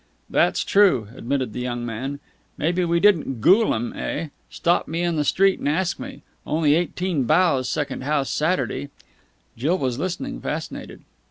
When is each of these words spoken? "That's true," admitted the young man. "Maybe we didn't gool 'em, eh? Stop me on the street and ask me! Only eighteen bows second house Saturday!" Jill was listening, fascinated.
"That's 0.31 0.63
true," 0.65 1.09
admitted 1.15 1.53
the 1.53 1.59
young 1.59 1.85
man. 1.85 2.19
"Maybe 2.57 2.83
we 2.83 2.99
didn't 2.99 3.39
gool 3.39 3.71
'em, 3.75 3.93
eh? 3.93 4.29
Stop 4.49 4.87
me 4.87 5.05
on 5.05 5.15
the 5.15 5.23
street 5.23 5.59
and 5.59 5.69
ask 5.69 5.99
me! 5.99 6.23
Only 6.43 6.73
eighteen 6.73 7.25
bows 7.25 7.69
second 7.69 8.01
house 8.01 8.31
Saturday!" 8.31 8.89
Jill 9.55 9.77
was 9.77 9.99
listening, 9.99 10.41
fascinated. 10.41 11.03